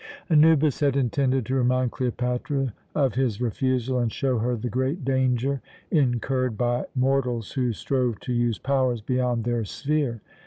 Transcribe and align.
Anubis 0.31 0.79
had 0.79 0.95
intended 0.95 1.45
to 1.45 1.53
remind 1.53 1.91
Cleopatra 1.91 2.73
of 2.95 3.13
his 3.13 3.39
refusal, 3.39 3.99
and 3.99 4.11
show 4.11 4.39
her 4.39 4.55
the 4.55 4.67
great 4.67 5.05
danger 5.05 5.61
incurred 5.91 6.57
by 6.57 6.85
mortals 6.95 7.51
who 7.51 7.71
strove 7.71 8.19
to 8.21 8.33
use 8.33 8.57
powers 8.57 9.01
beyond 9.01 9.43
their 9.43 9.63
sphere. 9.63 10.23